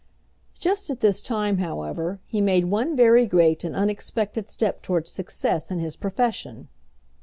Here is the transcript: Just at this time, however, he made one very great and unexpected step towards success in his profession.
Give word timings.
Just 0.57 0.89
at 0.89 1.01
this 1.01 1.21
time, 1.21 1.59
however, 1.59 2.19
he 2.25 2.41
made 2.41 2.65
one 2.65 2.95
very 2.95 3.27
great 3.27 3.63
and 3.63 3.75
unexpected 3.75 4.49
step 4.49 4.81
towards 4.81 5.11
success 5.11 5.69
in 5.69 5.77
his 5.77 5.95
profession. 5.95 6.69